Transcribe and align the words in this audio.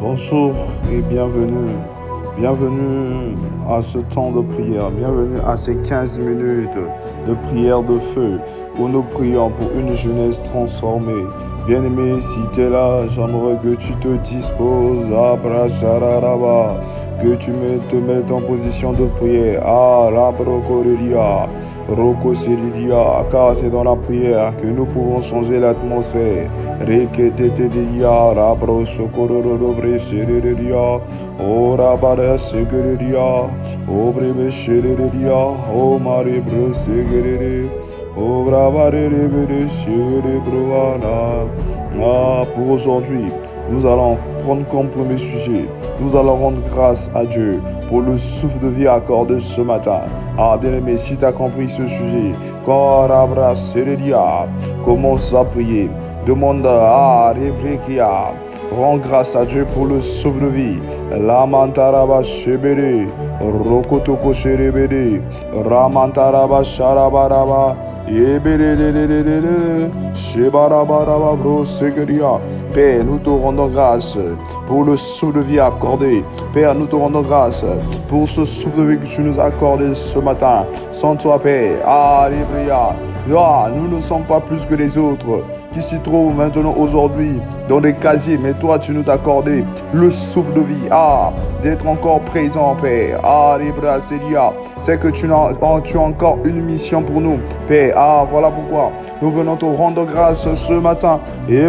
Bonjour 0.00 0.54
et 0.90 1.02
bienvenue. 1.02 1.76
Bienvenue 2.38 3.34
à 3.68 3.82
ce 3.82 3.98
temps 3.98 4.30
de 4.30 4.40
prière. 4.40 4.90
Bienvenue 4.90 5.38
à 5.46 5.58
ces 5.58 5.76
15 5.76 6.20
minutes 6.20 6.70
de 7.28 7.34
prière 7.34 7.82
de 7.82 7.98
feu 8.14 8.40
où 8.78 8.88
nous 8.88 9.02
prions 9.02 9.50
pour 9.50 9.70
une 9.78 9.94
jeunesse 9.94 10.42
transformée. 10.42 11.26
Bien-aimé, 11.66 12.18
si 12.18 12.38
tu 12.54 12.62
es 12.62 12.70
là, 12.70 13.06
j'aimerais 13.08 13.58
que 13.62 13.74
tu 13.74 13.92
te 13.96 14.08
disposes. 14.24 15.06
Que 17.22 17.34
tu 17.34 17.52
te 17.90 17.96
mettes 17.96 18.30
en 18.30 18.40
position 18.40 18.92
de 18.92 19.04
prière. 19.04 19.62
Ah, 19.66 20.08
Roko 21.90 22.34
Seridia, 22.34 23.26
car 23.32 23.56
c'est 23.56 23.68
dans 23.68 23.82
la 23.82 23.96
prière 23.96 24.52
que 24.62 24.66
nous 24.66 24.86
pouvons 24.86 25.20
changer 25.20 25.58
l'atmosphère. 25.58 26.48
Reketetedia, 26.80 28.32
Rabro 28.32 28.84
Sokororobre 28.84 29.98
Seridia, 29.98 31.00
Ora 31.40 31.96
Bara 31.96 32.38
Segeridia, 32.38 33.50
Obrebe 33.88 34.50
Seridia, 34.50 35.48
O 35.74 35.98
Maribre 35.98 36.72
Segere, 36.72 37.68
Obra 38.16 38.70
Barere 38.70 39.66
Segere 39.66 40.40
Ah, 42.02 42.42
pour 42.54 42.70
aujourd'hui, 42.70 43.24
nous 43.70 43.84
allons 43.86 44.16
prendre 44.44 44.66
comme 44.68 44.88
premier 44.88 45.18
sujet, 45.18 45.66
nous 46.00 46.16
allons 46.16 46.36
rendre 46.36 46.60
grâce 46.72 47.10
à 47.14 47.24
Dieu 47.24 47.60
pour 47.90 48.00
le 48.02 48.16
souffle 48.16 48.60
de 48.60 48.68
vie 48.68 48.86
accordé 48.86 49.40
ce 49.40 49.60
matin. 49.60 50.02
Ah, 50.38 50.56
bien 50.58 50.72
aimé, 50.72 50.96
si 50.96 51.16
tu 51.16 51.24
as 51.24 51.32
compris 51.32 51.68
ce 51.68 51.86
sujet, 51.88 52.32
commence 54.84 55.34
à 55.34 55.44
prier. 55.44 55.90
Demande 56.24 56.64
à 56.66 57.32
Rebrekia. 57.32 58.32
Rends 58.70 58.98
grâce 58.98 59.34
à 59.34 59.44
Dieu 59.44 59.66
pour 59.74 59.86
le 59.86 60.00
souffle 60.00 60.44
de 60.44 60.46
vie. 60.46 60.78
Lamantaraba 61.10 62.22
Shebere, 62.22 63.08
Rokotoko 63.40 64.32
Sherebere, 64.32 65.20
Ramantaraba 65.52 66.62
Sharabaraba. 66.62 67.76
Père, 72.72 73.04
nous 73.04 73.18
te 73.18 73.30
rendons 73.30 73.68
grâce 73.68 74.16
pour 74.66 74.84
le 74.84 74.96
souffle 74.96 75.38
de 75.38 75.40
vie 75.40 75.60
accordé. 75.60 76.24
Père, 76.52 76.74
nous 76.74 76.86
te 76.86 76.96
rendons 76.96 77.22
grâce 77.22 77.64
pour 78.08 78.28
ce 78.28 78.44
souffle 78.44 78.78
de 78.78 78.82
vie 78.82 78.98
que 78.98 79.06
tu 79.06 79.22
nous 79.22 79.38
as 79.38 79.44
accordé 79.44 79.94
ce 79.94 80.18
matin. 80.18 80.64
Sans 80.92 81.16
toi, 81.16 81.38
Père, 81.40 81.86
Alléluia. 81.86 82.96
Nous 83.28 83.88
ne 83.88 84.00
sommes 84.00 84.24
pas 84.24 84.40
plus 84.40 84.64
que 84.64 84.74
les 84.74 84.98
autres 84.98 85.44
qui 85.72 85.82
s'y 85.82 85.98
trouvent 86.00 86.34
maintenant 86.34 86.74
aujourd'hui 86.76 87.40
dans 87.68 87.80
des 87.80 87.94
casiers. 87.94 88.38
Mais 88.38 88.52
toi, 88.54 88.78
tu 88.78 88.92
nous 88.92 89.08
as 89.08 89.14
accordé 89.14 89.64
le 89.92 90.10
souffle 90.10 90.54
de 90.54 90.60
vie. 90.60 90.88
Ah, 90.90 91.32
d'être 91.62 91.86
encore 91.86 92.20
présent, 92.20 92.76
Père. 92.80 93.20
Ah, 93.22 93.58
c'est 94.80 94.98
que 94.98 95.08
tu 95.08 95.32
as, 95.32 95.52
tu 95.84 95.96
as 95.96 96.00
encore 96.00 96.38
une 96.44 96.62
mission 96.62 97.02
pour 97.02 97.20
nous, 97.20 97.38
Père. 97.68 97.94
Ah, 97.96 98.26
voilà 98.30 98.50
pourquoi 98.50 98.92
nous 99.22 99.30
venons 99.30 99.56
te 99.56 99.64
rendre 99.64 100.04
grâce 100.04 100.52
ce 100.54 100.72
matin. 100.72 101.20
Et 101.48 101.64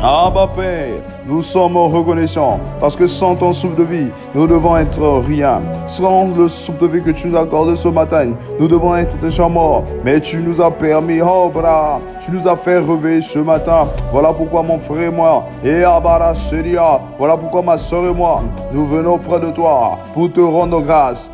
ah, 0.00 0.30
bah 0.32 0.48
Père, 0.54 1.02
nous 1.28 1.42
sommes 1.42 1.76
reconnaissants 1.76 2.58
parce 2.80 2.96
que 2.96 3.06
sans 3.06 3.36
ton 3.36 3.52
souffle 3.52 3.76
de 3.76 3.82
vie, 3.82 4.10
nous 4.34 4.46
devons 4.46 4.76
être 4.78 5.22
rien. 5.26 5.60
Sans 5.86 6.28
le 6.34 6.48
souffle 6.48 6.80
de 6.80 6.86
vie 6.86 7.02
que 7.02 7.10
tu 7.10 7.28
nous 7.28 7.36
as 7.36 7.42
accordé 7.42 7.76
ce 7.76 7.88
matin, 7.88 8.32
nous 8.58 8.66
devons 8.66 8.96
être 8.96 9.18
déjà 9.18 9.46
morts. 9.46 9.84
Mais 10.04 10.20
tu 10.20 10.38
nous 10.38 10.60
as 10.60 10.70
permis, 10.70 11.20
oh 11.20 11.50
bras, 11.52 12.00
tu 12.20 12.32
nous 12.32 12.48
as 12.48 12.56
fait 12.56 12.78
rêver 12.78 13.20
ce 13.20 13.38
matin. 13.38 13.86
Voilà 14.10 14.32
pourquoi 14.32 14.62
mon 14.62 14.78
frère 14.78 15.08
et 15.08 15.10
moi, 15.10 15.44
et 15.62 15.84
Abara 15.84 16.34
Seria, 16.34 17.00
voilà 17.18 17.36
pourquoi 17.36 17.60
ma 17.60 17.76
soeur 17.76 18.06
et 18.06 18.14
moi, 18.14 18.42
nous 18.72 18.86
venons 18.86 19.18
près 19.18 19.38
de 19.38 19.50
toi 19.50 19.98
pour 20.14 20.32
te 20.32 20.40
rendre 20.40 20.80
grâce. 20.80 21.30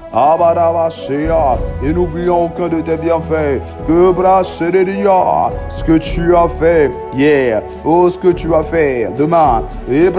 Et 1.83 1.93
n'oublions 1.93 2.45
aucun 2.45 2.69
de 2.69 2.81
tes 2.83 2.97
bienfaits. 2.97 3.61
Que 3.85 4.15
ce 5.69 5.83
que 5.83 5.99
tu 5.99 6.37
as 6.37 6.47
fait 6.47 6.89
hier, 7.17 7.63
oh 7.85 8.09
ce 8.09 8.17
que 8.17 8.29
tu 8.29 8.55
as 8.55 8.63
fait 8.63 9.11
demain, 9.19 9.63
et 9.91 10.11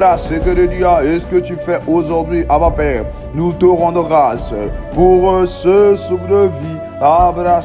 et 1.03 1.19
ce 1.19 1.25
que 1.27 1.39
tu 1.39 1.55
fais 1.55 1.79
aujourd'hui, 1.87 2.45
Abba 2.47 2.71
Père, 2.71 3.05
nous 3.33 3.53
te 3.53 3.65
rendons 3.65 4.03
grâce 4.03 4.53
pour 4.93 5.47
ce 5.47 5.95
souffle 5.95 6.29
de 6.29 6.43
vie. 6.45 6.84
Abra 7.01 7.59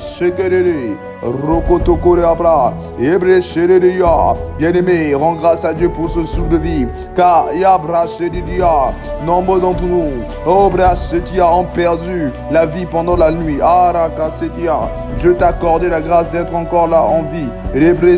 Bien-aimé, 4.58 5.14
rends 5.14 5.34
grâce 5.34 5.64
à 5.64 5.72
Dieu 5.72 5.88
pour 5.88 6.08
ce 6.08 6.24
souffle 6.24 6.48
de 6.48 6.56
vie. 6.56 6.86
Car 7.14 7.46
Yabra 7.54 8.06
nombreux 9.24 9.60
d'entre 9.60 9.82
nous, 9.82 10.10
Obra 10.46 10.94
ont 10.94 11.64
perdu 11.64 12.30
la 12.50 12.66
vie 12.66 12.86
pendant 12.86 13.16
la 13.16 13.30
nuit. 13.30 13.58
Dieu 15.18 15.36
t'a 15.36 15.48
accordé 15.48 15.88
la 15.88 16.00
grâce 16.00 16.30
d'être 16.30 16.54
encore 16.54 16.88
là 16.88 17.04
en 17.04 17.22
vie. 17.22 17.48
Rebre 17.74 18.16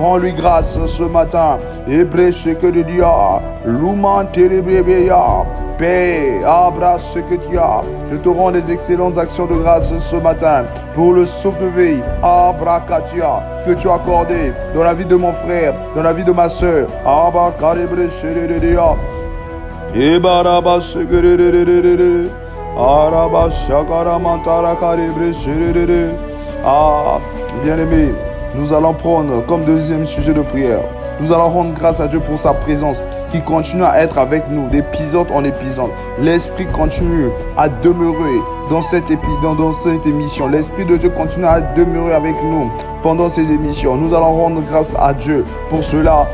rends-lui 0.00 0.32
grâce 0.32 0.78
ce 0.86 1.02
matin. 1.02 1.58
Ebre 1.88 2.30
Sekedia, 2.30 3.40
Luman 3.64 4.26
Terebrebeya. 4.32 5.44
Père, 5.78 6.48
abra 6.48 6.98
ce 6.98 7.18
que 7.18 7.34
tu 7.34 7.58
as. 7.58 7.82
Je 8.10 8.16
te 8.16 8.28
rends 8.28 8.52
des 8.52 8.70
excellentes 8.70 9.18
actions 9.18 9.46
de 9.46 9.54
grâce 9.54 9.96
ce 9.98 10.16
matin 10.16 10.64
pour 10.94 11.12
le 11.12 11.26
souffle 11.26 11.64
de 11.64 11.66
vie, 11.66 12.02
abrakatia, 12.22 13.42
que 13.66 13.72
tu 13.72 13.88
as 13.88 13.94
accordé 13.94 14.52
dans 14.72 14.84
la 14.84 14.94
vie 14.94 15.04
de 15.04 15.16
mon 15.16 15.32
frère, 15.32 15.74
dans 15.96 16.02
la 16.02 16.12
vie 16.12 16.22
de 16.22 16.30
ma 16.30 16.48
soeur. 16.48 16.86
Ah, 26.64 27.18
bien-aimé, 27.64 28.14
nous 28.54 28.72
allons 28.72 28.94
prendre 28.94 29.44
comme 29.46 29.64
deuxième 29.64 30.06
sujet 30.06 30.32
de 30.32 30.42
prière. 30.42 30.82
Nous 31.20 31.32
allons 31.32 31.48
rendre 31.48 31.74
grâce 31.74 32.00
à 32.00 32.08
Dieu 32.08 32.20
pour 32.20 32.38
sa 32.38 32.52
présence 32.52 33.02
qui 33.34 33.42
continue 33.42 33.82
à 33.82 34.00
être 34.00 34.18
avec 34.18 34.48
nous 34.48 34.68
d'épisode 34.68 35.26
en 35.32 35.42
épisode. 35.42 35.90
L'Esprit 36.20 36.66
continue 36.66 37.30
à 37.56 37.68
demeurer 37.68 38.38
dans 38.70 38.82
cette, 38.82 39.12
dans, 39.42 39.72
cette 39.72 40.06
émission. 40.06 40.48
L'Esprit 40.48 40.84
de 40.84 40.96
Dieu 40.96 41.10
continue 41.10 41.46
à 41.46 41.60
demeurer 41.60 42.14
avec 42.14 42.34
nous 42.42 42.70
pendant 43.02 43.28
ces 43.28 43.52
émissions. 43.52 43.96
Nous 43.96 44.14
allons 44.14 44.32
rendre 44.32 44.62
grâce 44.62 44.96
à 44.98 45.12
Dieu 45.12 45.44
pour 45.68 45.84
cela. 45.84 46.26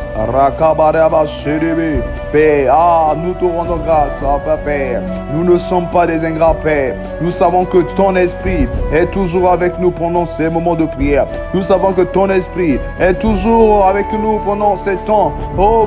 Père, 2.32 2.72
ah, 2.72 3.14
nous 3.16 3.32
te 3.32 3.44
rendons 3.44 3.78
grâce, 3.84 4.22
ah, 4.24 4.38
Père. 4.64 5.02
Nous 5.34 5.42
ne 5.42 5.56
sommes 5.56 5.88
pas 5.88 6.06
des 6.06 6.24
ingrats, 6.24 6.54
Père. 6.54 6.94
Nous 7.20 7.32
savons 7.32 7.64
que 7.64 7.78
ton 7.78 8.14
esprit 8.14 8.68
est 8.92 9.06
toujours 9.06 9.50
avec 9.50 9.80
nous 9.80 9.90
pendant 9.90 10.24
ces 10.24 10.48
moments 10.48 10.76
de 10.76 10.84
prière. 10.84 11.26
Nous 11.52 11.62
savons 11.64 11.92
que 11.92 12.02
ton 12.02 12.30
esprit 12.30 12.78
est 13.00 13.14
toujours 13.14 13.88
avec 13.88 14.06
nous 14.12 14.38
pendant 14.44 14.76
ces 14.76 14.96
temps 14.98 15.32
oh, 15.58 15.86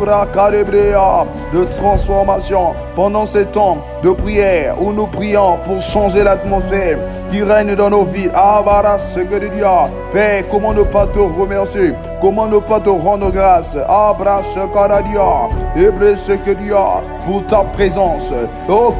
de 1.54 1.64
transformation, 1.66 2.74
pendant 2.96 3.24
ces 3.26 3.46
temps 3.46 3.78
de 4.04 4.10
prière 4.10 4.76
où 4.82 4.92
nous 4.92 5.08
prions 5.08 5.60
pour 5.64 5.80
changer 5.80 6.24
qui 7.30 7.44
règne 7.44 7.76
dans 7.76 7.90
nos 7.90 8.04
vies. 8.04 8.30
Abara, 8.34 8.98
ce 8.98 9.20
que 9.20 9.36
Dieu, 9.36 9.66
Père, 10.12 10.44
comment 10.50 10.74
ne 10.74 10.84
pas 10.84 11.06
te 11.08 11.20
remercier? 11.20 11.94
Comment 12.22 12.48
ne 12.48 12.60
pas 12.60 12.80
te 12.80 12.90
rendre 12.90 13.32
grâce? 13.32 13.76
Abra, 13.88 14.42
ce 14.44 14.60
que 14.60 16.16
ce 16.16 16.32
que 16.34 16.52
Dieu, 16.52 16.76
pour 17.26 17.46
ta 17.46 17.64
présence. 17.64 18.34
Oh, 18.70 18.94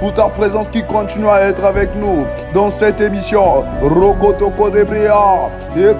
pour 0.00 0.14
ta 0.14 0.28
présence 0.28 0.68
qui 0.68 0.82
continue 0.84 1.28
à 1.28 1.42
être 1.42 1.64
avec 1.64 1.94
nous 1.96 2.24
dans 2.54 2.70
cette 2.70 3.00
émission. 3.00 3.64
Rokotoko 3.82 4.70
Debrea, 4.70 5.50
et 5.76 5.94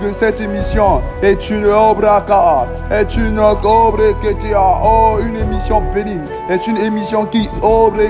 que 0.00 0.10
cette 0.10 0.40
émission 0.40 1.00
est 1.22 1.50
une 1.50 1.66
obra, 1.66 2.66
est 2.90 3.16
une 3.16 3.38
obra 3.38 3.92
oh, 4.84 5.18
une 5.24 5.36
émission 5.36 5.82
bénie, 5.94 6.20
est 6.50 6.66
une 6.66 6.78
émission 6.78 7.24
qui 7.26 7.48
obre 7.62 8.01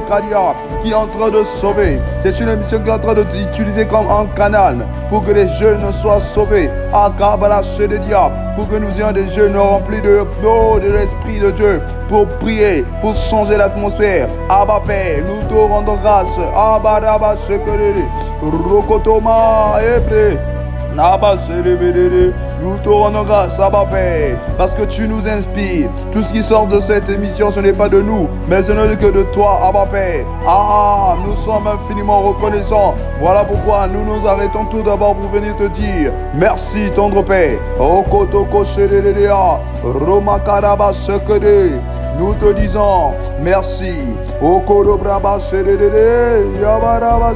qui 0.82 0.90
est 0.90 0.94
en 0.94 1.06
train 1.06 1.30
de 1.30 1.42
sauver. 1.42 1.98
C'est 2.22 2.38
une 2.40 2.48
émission 2.48 2.80
qui 2.80 2.88
est 2.88 2.92
en 2.92 2.98
train 2.98 3.14
d'utiliser 3.14 3.86
comme 3.86 4.06
un 4.08 4.26
canal 4.34 4.86
pour 5.08 5.24
que 5.24 5.32
les 5.32 5.48
jeunes 5.48 5.90
soient 5.92 6.20
sauvés. 6.20 6.70
Pour 8.56 8.68
que 8.68 8.76
nous 8.76 8.98
ayons 8.98 9.12
des 9.12 9.26
jeunes 9.26 9.56
remplis 9.56 10.00
de 10.00 10.24
l'eau, 10.42 10.78
de 10.78 10.92
l'Esprit 10.92 11.38
de 11.38 11.50
Dieu, 11.50 11.80
pour 12.08 12.26
prier, 12.26 12.84
pour 13.00 13.14
changer 13.14 13.56
l'atmosphère. 13.56 14.28
Abba 14.48 14.82
Père, 14.86 15.22
nous 15.26 15.48
te 15.48 15.54
rendons 15.54 15.96
grâce. 15.96 16.38
Abba 16.54 17.00
Rabba 17.00 17.34
Rokotoma 18.42 19.78
Ebre. 19.80 20.38
Naba 20.94 21.36
Nous 22.62 22.76
te 22.78 22.88
rendons 22.88 23.24
grâce, 23.24 23.58
Abba 23.58 23.84
Père, 23.90 24.38
parce 24.56 24.72
que 24.72 24.82
tu 24.82 25.08
nous 25.08 25.26
inspires. 25.26 25.90
Tout 26.12 26.22
ce 26.22 26.32
qui 26.32 26.40
sort 26.40 26.68
de 26.68 26.78
cette 26.78 27.08
émission, 27.08 27.50
ce 27.50 27.58
n'est 27.58 27.72
pas 27.72 27.88
de 27.88 28.00
nous, 28.00 28.28
mais 28.48 28.62
ce 28.62 28.70
n'est 28.70 28.96
que 28.96 29.06
de 29.06 29.24
toi, 29.32 29.58
Abba 29.64 29.86
Père. 29.86 30.24
Ah, 30.46 31.16
nous 31.26 31.34
sommes 31.34 31.66
infiniment 31.66 32.20
reconnaissants. 32.20 32.94
Voilà 33.18 33.42
pourquoi 33.42 33.88
nous 33.88 34.04
nous 34.04 34.28
arrêtons 34.28 34.66
tout 34.66 34.82
d'abord 34.82 35.16
pour 35.16 35.30
venir 35.30 35.56
te 35.56 35.64
dire 35.64 36.12
merci, 36.34 36.88
tendre 36.94 37.24
Père. 37.24 37.58
Nous 42.18 42.34
te 42.34 42.52
disons 42.52 43.12
merci. 43.40 43.92
Yabaraba 46.60 47.32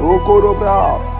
Okorobra. 0.00 1.17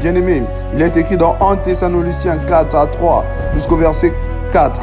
Bien-aimé, 0.00 0.42
il 0.74 0.82
est 0.82 0.96
écrit 0.96 1.16
dans 1.16 1.36
1 1.40 1.56
Thessaloniciens 1.56 2.38
4 2.48 2.74
à 2.74 2.86
3 2.86 3.24
jusqu'au 3.54 3.76
verset 3.76 4.12
4. 4.52 4.82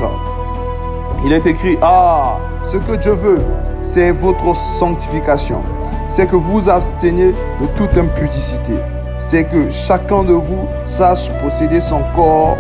Il 1.26 1.34
est 1.34 1.46
écrit, 1.46 1.78
ah, 1.82 2.38
ce 2.64 2.78
que 2.78 3.02
je 3.02 3.10
veux, 3.10 3.42
c'est 3.82 4.12
votre 4.12 4.56
sanctification. 4.56 5.62
C'est 6.08 6.28
que 6.28 6.36
vous 6.36 6.70
absteniez 6.70 7.34
de 7.62 7.68
toute 7.78 7.98
impudicité. 7.98 8.74
C'est 9.20 9.46
que 9.46 9.70
chacun 9.70 10.24
de 10.24 10.34
vous 10.34 10.68
sache 10.86 11.32
posséder 11.42 11.82
son 11.82 12.02
corps 12.16 12.58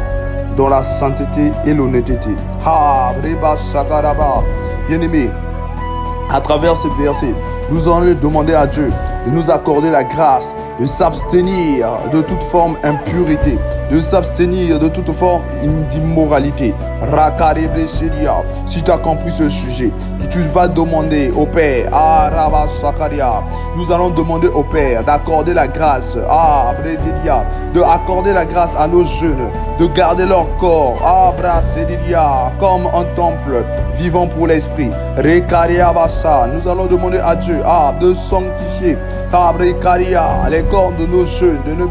dans 0.55 0.69
la 0.69 0.83
sainteté 0.83 1.51
et 1.65 1.73
l'honnêteté. 1.73 2.29
Bien-aimé, 4.87 5.29
à 6.29 6.41
travers 6.41 6.77
ce 6.77 6.87
verset, 7.01 7.33
nous 7.71 7.87
allons 7.87 8.15
demander 8.21 8.53
à 8.53 8.67
Dieu 8.67 8.91
de 9.25 9.31
nous 9.31 9.49
accorder 9.49 9.89
la 9.89 10.03
grâce 10.03 10.53
de 10.79 10.85
s'abstenir 10.85 11.87
de 12.13 12.21
toute 12.21 12.43
forme 12.43 12.77
d'impureté, 12.83 13.57
de 13.91 13.99
s'abstenir 14.01 14.79
de 14.79 14.89
toute 14.89 15.11
forme 15.11 15.43
d'immoralité. 15.89 16.73
Si 18.67 18.83
tu 18.83 18.91
as 18.91 18.97
compris 18.97 19.31
ce 19.31 19.49
sujet, 19.49 19.91
tu 20.29 20.41
vas 20.53 20.67
demander 20.67 21.31
au 21.35 21.45
Père, 21.45 21.89
nous 23.77 23.91
allons 23.91 24.09
demander 24.09 24.47
au 24.47 24.63
Père 24.63 25.03
d'accorder 25.03 25.53
la 25.53 25.67
grâce, 25.67 26.15
de 26.15 27.81
accorder 27.81 28.33
la 28.33 28.45
grâce 28.45 28.75
à 28.75 28.87
nos 28.87 29.03
jeunes, 29.03 29.49
de 29.79 29.85
garder 29.87 30.25
leur 30.25 30.45
corps, 30.59 30.97
comme 32.59 32.87
un 32.87 33.03
temple 33.15 33.63
vivant 33.97 34.27
pour 34.27 34.47
l'esprit. 34.47 34.89
Nous 35.17 36.67
allons 36.67 36.85
demander 36.85 37.19
à 37.19 37.35
Dieu 37.35 37.59
de 38.01 38.13
sanctifier 38.13 38.97
les 40.49 40.61
corps 40.63 40.91
de 40.99 41.05
nos 41.05 41.25
jeunes, 41.25 41.59
de, 41.65 41.73
nos, 41.73 41.89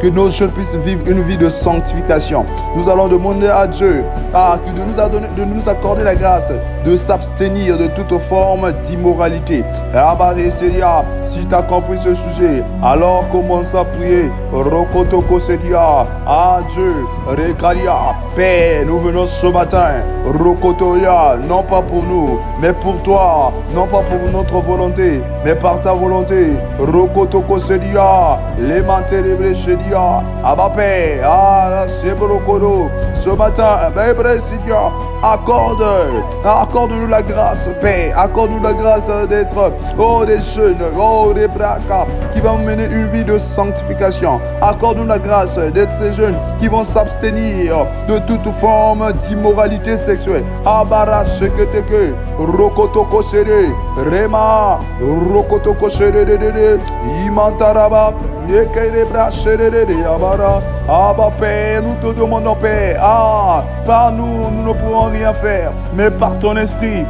que 0.00 0.06
jeunes 0.28 0.50
puissent 0.50 0.74
vivre 0.74 1.02
une 1.08 1.22
vie 1.22 1.36
de 1.36 1.48
sanctification. 1.48 2.44
Nous 2.74 2.88
allons 2.88 3.08
demander 3.08 3.48
à 3.48 3.66
Dieu 3.66 4.04
de, 4.32 4.92
nous 4.92 5.00
a 5.00 5.08
de 5.08 5.44
nous 5.44 5.68
accorder 5.68 6.04
la 6.04 6.14
grâce 6.14 6.52
de 6.84 6.96
s'abstenir 6.96 7.78
de 7.78 7.86
toute 7.88 8.18
forme 8.20 8.72
d'immoralité. 8.84 9.64
Si 11.28 11.44
tu 11.44 11.54
as 11.54 11.62
compris 11.62 11.98
ce 11.98 12.14
sujet, 12.14 12.62
alors 12.82 13.28
commence 13.30 13.74
à 13.74 13.84
prier. 13.84 14.30
Rokotoko 14.52 15.38
Sedia. 15.38 16.06
Ah 16.26 16.60
Dieu, 16.72 16.92
Rekalia. 17.26 18.14
Père, 18.36 18.86
nous 18.86 18.98
venons 19.00 19.26
ce 19.26 19.46
matin. 19.46 20.02
Rokotoya, 20.26 21.36
non 21.48 21.62
pas 21.62 21.82
pour 21.82 22.02
nous, 22.04 22.38
mais 22.60 22.72
pour 22.72 22.96
toi. 23.02 23.52
Non 23.74 23.86
pas 23.86 24.02
pour 24.02 24.30
notre 24.32 24.58
volonté, 24.64 25.20
mais 25.44 25.54
par 25.54 25.80
ta 25.80 25.92
volonté. 25.92 26.52
Rokotoko 26.78 27.58
Sedia. 27.58 28.38
Les 28.58 28.82
mantelebres 28.82 29.54
Père, 30.74 31.28
ah, 31.30 31.86
c'est 31.86 32.14
Ce 33.14 33.30
matin, 33.30 33.90
Bebre 33.94 34.40
Sedia. 34.40 34.92
Accorde, 35.22 35.84
accorde-nous 36.44 37.08
la 37.08 37.22
grâce, 37.22 37.70
Père. 37.80 38.18
Accorde-nous 38.18 38.62
la 38.62 38.72
grâce 38.72 39.10
d'être, 39.28 39.72
oh, 39.98 40.24
des 40.24 40.40
jeunes, 40.40 40.76
oh, 40.98 41.32
des 41.34 41.48
qui 42.32 42.40
vont 42.40 42.58
mener 42.58 42.84
une 42.84 43.06
vie 43.06 43.24
de 43.24 43.38
sanctification. 43.38 44.40
Accorde-nous 44.60 45.06
la 45.06 45.18
grâce 45.18 45.56
d'être 45.56 45.92
ces 45.92 46.12
jeunes 46.12 46.36
qui 46.58 46.68
vont 46.68 46.84
s'abstenir 46.84 47.86
de 48.08 48.18
toute 48.20 48.50
forme 48.52 49.12
d'immoralité 49.12 49.96
sexuelle. 49.96 50.44
Abara 50.64 51.24
sheketeke, 51.24 52.14
rokotoko 52.38 53.22
sere, 53.22 53.72
rema, 54.10 54.78
rokotoko 55.00 55.90
sere, 55.90 56.78
imantaraba, 57.24 58.12
yekerebra 58.48 59.30
abara. 60.06 60.62
Abba 60.88 61.30
Père, 61.38 61.82
nous 61.82 61.94
te 61.96 62.18
demandons 62.18 62.54
Père, 62.54 62.98
ah, 63.02 63.64
par 63.84 64.12
nous, 64.12 64.50
nous 64.50 64.68
ne 64.68 64.72
pourrons 64.72 65.10
rien 65.10 65.34
faire, 65.34 65.72
mais 65.94 66.10
par 66.10 66.38
ton 66.38 66.56
esprit, 66.56 67.04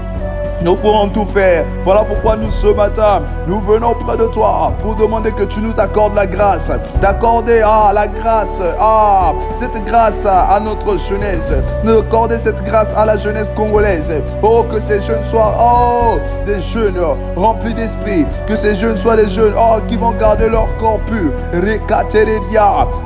nous 0.62 0.76
pourrons 0.76 1.08
tout 1.08 1.24
faire. 1.24 1.64
Voilà 1.84 2.04
pourquoi 2.04 2.36
nous 2.36 2.50
ce 2.50 2.68
matin, 2.68 3.22
nous 3.46 3.60
venons 3.60 3.94
près 3.94 4.16
de 4.16 4.26
toi 4.26 4.72
pour 4.82 4.94
demander 4.94 5.32
que 5.32 5.44
tu 5.44 5.60
nous 5.60 5.78
accordes 5.78 6.14
la 6.14 6.26
grâce. 6.26 6.70
D'accorder 7.00 7.62
ah, 7.64 7.90
la 7.94 8.08
grâce, 8.08 8.60
ah, 8.80 9.32
cette 9.54 9.84
grâce 9.84 10.26
à 10.26 10.58
notre 10.60 10.98
jeunesse. 10.98 11.52
D'accorder 11.84 12.38
cette 12.38 12.62
grâce 12.64 12.92
à 12.94 13.04
la 13.04 13.16
jeunesse 13.16 13.50
congolaise. 13.54 14.12
Oh, 14.42 14.64
que 14.70 14.80
ces 14.80 15.02
jeunes 15.02 15.24
soient 15.24 15.54
oh, 15.60 16.18
des 16.46 16.60
jeunes 16.60 17.00
remplis 17.36 17.74
d'esprit. 17.74 18.24
Que 18.46 18.56
ces 18.56 18.74
jeunes 18.74 18.96
soient 18.96 19.16
des 19.16 19.28
jeunes 19.28 19.54
oh, 19.56 19.78
qui 19.86 19.96
vont 19.96 20.12
garder 20.12 20.48
leur 20.48 20.68
corps 20.78 21.00
pur. 21.06 21.32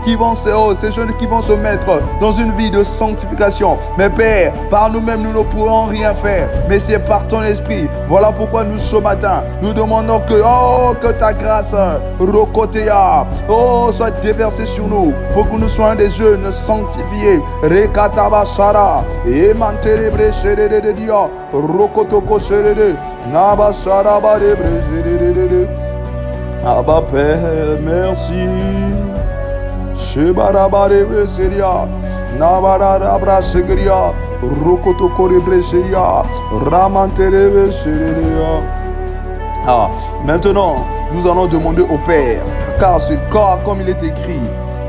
Qui 0.04 0.14
vont, 0.14 0.34
oh, 0.54 0.74
ces 0.74 0.92
jeunes 0.92 1.16
qui 1.18 1.26
vont 1.26 1.40
se 1.40 1.52
mettre 1.52 2.00
dans 2.20 2.32
une 2.32 2.52
vie 2.52 2.70
de 2.70 2.82
sanctification. 2.82 3.78
Mais 3.98 4.08
Père, 4.10 4.52
par 4.70 4.90
nous-mêmes, 4.90 5.22
nous 5.22 5.38
ne 5.38 5.44
pourrons 5.44 5.86
rien 5.86 6.14
faire. 6.14 6.48
Mais 6.68 6.78
c'est 6.78 6.98
par 6.98 7.26
ton 7.26 7.39
esprit. 7.44 7.88
Voilà 8.06 8.32
pourquoi 8.32 8.64
nous 8.64 8.78
ce 8.78 8.96
matin, 8.96 9.42
nous 9.62 9.72
demandons 9.72 10.20
que, 10.20 10.40
oh, 10.44 10.94
que 11.00 11.08
ta 11.12 11.32
grâce, 11.32 11.74
Rokotea, 12.18 13.26
oh, 13.48 13.90
soit 13.92 14.10
déversée 14.22 14.66
sur 14.66 14.86
nous 14.86 15.12
pour 15.34 15.48
que 15.48 15.56
nous 15.56 15.68
soyons 15.68 15.94
des 15.94 16.08
jeunes 16.08 16.50
sanctifiés. 16.52 17.40
Rekataba 17.62 18.44
Shara, 18.44 19.04
Emanterebre 19.26 20.32
Shere 20.32 20.92
Dia, 20.92 21.28
Rokotoko 21.52 22.38
Shere, 22.38 22.94
Naba 23.32 23.72
Saraba 23.72 24.34
Rebre 24.34 25.68
Abba 26.64 27.02
Père, 27.10 27.78
merci. 27.82 28.44
Shebaraba 29.96 30.88
Rebre 30.88 31.26
Seria, 31.26 31.86
Nabara 34.42 35.08
Rabra 36.70 37.72
Segria. 37.72 38.62
Ah, 39.66 39.90
maintenant, 40.24 40.86
nous 41.12 41.26
allons 41.26 41.46
demander 41.46 41.82
au 41.82 41.98
Père, 42.06 42.42
car, 42.78 42.98
ce, 42.98 43.12
corps 43.30 43.62
comme 43.62 43.82
il 43.82 43.90
est 43.90 44.02
écrit 44.02 44.40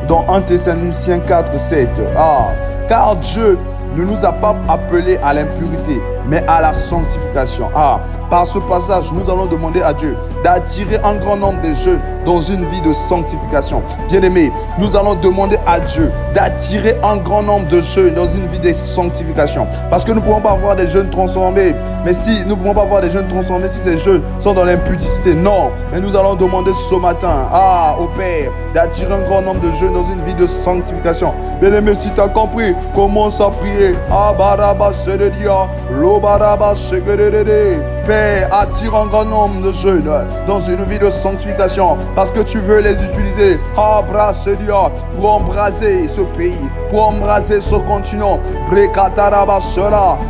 dans 0.07 0.25
1 0.29 0.41
Thessaloniciens 0.41 1.19
4, 1.19 1.57
7, 1.57 1.89
ah, 2.15 2.47
car 2.87 3.17
Dieu 3.17 3.57
ne 3.97 4.03
nous 4.05 4.25
a 4.25 4.31
pas 4.31 4.55
appelés 4.69 5.17
à 5.17 5.33
l'impurité, 5.33 6.01
mais 6.27 6.43
à 6.47 6.61
la 6.61 6.73
sanctification. 6.73 7.69
Ah, 7.75 7.99
par 8.29 8.47
ce 8.47 8.59
passage, 8.59 9.11
nous 9.11 9.29
allons 9.29 9.45
demander 9.45 9.81
à 9.81 9.93
Dieu 9.93 10.15
d'attirer 10.43 10.97
un 11.03 11.15
grand 11.15 11.35
nombre 11.35 11.59
de 11.61 11.73
jeunes 11.73 11.99
dans 12.25 12.39
une 12.39 12.65
vie 12.65 12.81
de 12.81 12.93
sanctification. 12.93 13.81
Bien-aimés, 14.09 14.51
nous 14.79 14.95
allons 14.95 15.15
demander 15.15 15.57
à 15.67 15.79
Dieu 15.79 16.11
d'attirer 16.33 16.95
un 17.03 17.17
grand 17.17 17.43
nombre 17.43 17.67
de 17.67 17.81
jeunes 17.81 18.13
dans 18.13 18.27
une 18.27 18.47
vie 18.47 18.59
de 18.59 18.71
sanctification. 18.71 19.67
Parce 19.89 20.03
que 20.03 20.11
nous 20.11 20.21
ne 20.21 20.25
pouvons 20.25 20.39
pas 20.39 20.51
avoir 20.51 20.75
des 20.75 20.87
jeunes 20.87 21.09
transformés. 21.09 21.75
Mais 22.05 22.13
si 22.13 22.43
nous 22.45 22.51
ne 22.51 22.55
pouvons 22.55 22.73
pas 22.73 22.83
avoir 22.83 23.01
des 23.01 23.11
jeunes 23.11 23.27
transformés, 23.27 23.67
si 23.67 23.79
ces 23.79 23.97
jeunes 23.99 24.21
sont 24.39 24.53
dans 24.53 24.63
l'impudicité, 24.63 25.33
non. 25.33 25.71
Mais 25.91 25.99
nous 25.99 26.15
allons 26.15 26.35
demander 26.35 26.71
ce 26.89 26.95
matin, 26.95 27.49
ah, 27.51 27.95
au 27.99 28.05
Père, 28.17 28.51
d'attirer 28.73 29.13
un 29.13 29.21
grand 29.21 29.41
nombre 29.41 29.59
de 29.59 29.71
jeunes 29.73 29.93
dans 29.93 30.05
une 30.05 30.21
vie 30.23 30.35
de 30.35 30.47
sanctification. 30.47 31.33
Bien-aimés, 31.59 31.95
si 31.95 32.09
tu 32.11 32.21
as 32.21 32.27
compris, 32.27 32.73
commence 32.95 33.41
à 33.41 33.49
prier. 33.49 33.95
Ah, 34.09 34.33
baraba, 34.37 34.91
c'est 34.93 35.17
de 35.17 35.29
dire, 35.29 35.67
lo 36.11 36.19
baraba, 36.19 36.75
c'est 36.75 37.01
que 37.01 38.00
Père, 38.05 38.47
attire 38.51 38.95
un 38.95 39.05
grand 39.05 39.25
nombre 39.25 39.61
de 39.61 39.71
jeunes 39.71 40.09
dans 40.47 40.59
une 40.59 40.83
vie 40.85 40.97
de 40.97 41.09
sanctification 41.09 41.97
parce 42.15 42.31
que 42.31 42.39
tu 42.39 42.57
veux 42.59 42.79
les 42.79 43.01
utiliser. 43.03 43.59
Abrace 43.77 44.47
Dieu 44.47 44.73
pour 45.15 45.31
embraser 45.31 46.07
ce 46.07 46.21
pays, 46.21 46.67
pour 46.89 47.09
embraser 47.09 47.61
ce 47.61 47.75
continent. 47.75 48.39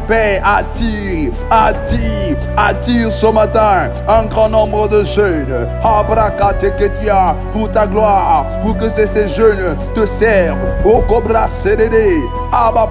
Père, 0.07 0.41
attire, 0.45 1.31
attire, 1.49 2.37
attire 2.57 3.11
ce 3.11 3.27
matin 3.27 3.89
un 4.07 4.23
grand 4.25 4.49
nombre 4.49 4.87
de 4.89 5.03
jeunes. 5.03 5.67
Abrakateketia 5.83 7.35
pour 7.53 7.71
ta 7.71 7.87
gloire, 7.87 8.45
pour 8.61 8.77
que 8.77 8.89
ces 9.05 9.29
jeunes 9.29 9.77
te 9.95 10.05
servent. 10.05 10.57
Au 10.85 11.01
Cobra 11.01 11.47
CDD, 11.47 12.19
Abba 12.51 12.89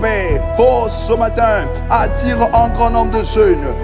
oh 0.58 0.86
ce 0.88 1.12
matin, 1.12 1.66
attire 1.90 2.48
un 2.54 2.68
grand 2.68 2.90
nombre 2.90 3.18
de 3.18 3.24
jeunes. 3.24 3.74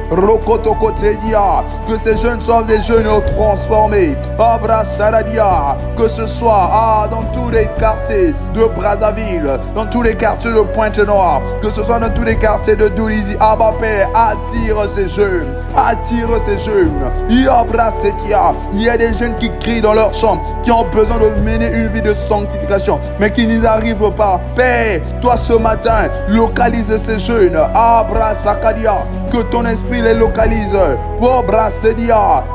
Que 1.89 1.97
ces 1.97 2.17
jeunes 2.19 2.41
soient 2.41 2.63
des 2.63 2.81
jeunes 2.81 3.09
transformés. 3.35 4.17
Abra 4.39 4.85
Saradia, 4.85 5.77
que 5.97 6.07
ce 6.07 6.27
soit 6.27 6.71
ah, 6.73 7.09
dans 7.11 7.23
tous 7.33 7.51
les 7.51 7.67
quartiers 7.79 8.35
de 8.55 8.65
Brazzaville, 8.77 9.59
dans 9.75 9.87
tous 9.87 10.03
les 10.03 10.15
quartiers 10.15 10.53
de 10.53 10.61
Pointe-Noire, 10.61 11.43
que 11.61 11.71
ce 11.71 11.83
soit 11.83 11.99
dans 11.99 12.11
tous 12.11 12.23
les 12.23 12.37
quartiers 12.37 12.77
de 12.77 12.89
Doulizy, 12.89 13.37
Abba 13.41 13.73
Père, 13.81 14.09
attire 14.15 14.77
ces 14.95 15.09
jeunes, 15.09 15.47
attire 15.77 16.29
ces 16.45 16.59
jeunes. 16.59 17.11
Il 17.31 17.43
y 17.43 18.89
a 18.89 18.97
des 18.97 19.15
jeunes 19.15 19.35
qui 19.37 19.51
crient 19.59 19.81
dans 19.81 19.95
leur 19.95 20.15
chambre, 20.15 20.43
qui 20.63 20.71
ont 20.71 20.85
besoin 20.85 21.19
de 21.19 21.29
mener 21.43 21.73
une 21.73 21.89
vie 21.89 22.03
de 22.03 22.15
sanctification, 22.15 23.01
mais 23.19 23.33
qui 23.33 23.47
n'y 23.47 23.67
arrivent 23.67 24.13
pas. 24.17 24.41
Père, 24.55 25.01
toi 25.21 25.37
ce 25.37 25.55
matin, 25.55 26.09
localise 26.29 26.97
ces 26.99 27.19
jeunes. 27.19 27.57
Abra 27.75 28.35
Sakadia, 28.35 28.99
que 29.33 29.43
ton 29.43 29.65
esprit 29.67 30.03
les 30.03 30.15
localise. 30.15 30.76
Pour 31.19 31.45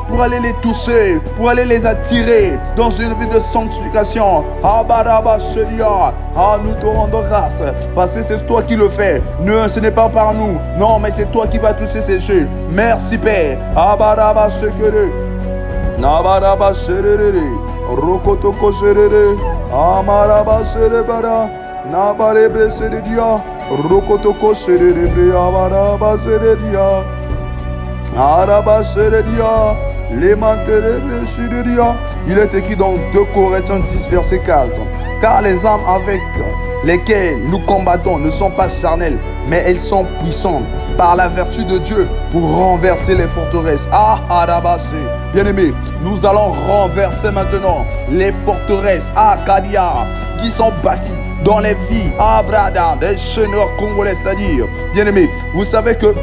pour 0.08 0.22
aller 0.22 0.38
les 0.40 0.52
toucher, 0.54 1.20
pour 1.36 1.48
aller 1.48 1.64
les 1.64 1.84
attirer 1.84 2.58
dans 2.76 2.90
une 2.90 3.14
vie 3.14 3.26
de 3.26 3.40
sanctification. 3.40 4.44
Abaraba 4.62 5.38
Ah, 6.36 6.58
nous 6.62 6.74
te 6.74 6.86
rendons 6.86 7.22
grâce 7.22 7.62
parce 7.94 8.14
que 8.14 8.22
c'est 8.22 8.46
toi 8.46 8.62
qui 8.62 8.76
le 8.76 8.88
fais. 8.88 9.20
Non, 9.40 9.68
ce 9.68 9.80
n'est 9.80 9.90
pas 9.90 10.08
par 10.08 10.34
nous. 10.34 10.56
Non, 10.78 10.98
mais 11.00 11.10
c'est 11.10 11.30
toi 11.32 11.46
qui 11.46 11.58
vas 11.58 11.74
toucher 11.74 12.00
ces 12.00 12.20
jeunes. 12.20 12.48
Merci 12.70 13.18
Père. 13.18 13.58
Abaraba 13.76 14.48
Shekere. 14.48 15.10
Nabaraba 15.98 16.72
Sherere. 16.72 17.48
Rokotoko 17.90 18.72
Sherere. 18.72 19.36
Amaraba 19.72 20.62
Sherebara. 20.64 21.50
Nabare 21.90 22.48
Breseredia. 22.48 23.40
Rokotoko 23.90 24.54
Sherere. 24.54 25.08
Abaraba 25.32 26.16
Sheredia. 26.22 27.21
Il 32.28 32.38
est 32.38 32.54
écrit 32.54 32.76
dans 32.76 32.92
2 33.12 33.24
Corinthiens 33.32 33.78
10, 33.78 34.08
verset 34.08 34.40
4. 34.40 34.80
Car 35.20 35.40
les 35.40 35.64
armes 35.64 35.82
avec 35.88 36.20
lesquelles 36.84 37.38
nous 37.48 37.60
combattons 37.60 38.18
ne 38.18 38.28
sont 38.28 38.50
pas 38.50 38.68
charnelles, 38.68 39.18
mais 39.48 39.62
elles 39.66 39.78
sont 39.78 40.06
puissantes 40.22 40.64
par 40.98 41.16
la 41.16 41.28
vertu 41.28 41.64
de 41.64 41.78
Dieu 41.78 42.06
pour 42.30 42.42
renverser 42.42 43.14
les 43.14 43.28
forteresses. 43.28 43.88
Ah, 43.92 44.20
bien 45.32 45.46
aimé, 45.46 45.72
nous 46.02 46.26
allons 46.26 46.52
renverser 46.68 47.30
maintenant 47.30 47.86
les 48.10 48.32
forteresses, 48.44 49.10
ah, 49.16 49.38
Kadia, 49.46 50.06
qui 50.42 50.50
sont 50.50 50.72
bâties 50.84 51.10
dans 51.44 51.60
les 51.60 51.74
vies, 51.90 52.12
ah, 52.18 52.42
Brada, 52.46 52.96
des 53.00 53.16
cheneurs 53.16 53.74
congolais, 53.76 54.14
c'est-à-dire, 54.14 54.66
bien 54.92 55.06
aimé, 55.06 55.28
vous 55.54 55.64
savez 55.64 55.96
que, 55.96 56.14